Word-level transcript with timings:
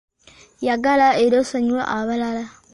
Yagala 0.67 1.07
era 1.23 1.35
osonyiwe 1.43 1.83
abalala. 1.97 2.43